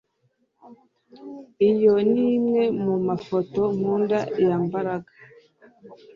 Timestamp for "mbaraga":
4.65-5.11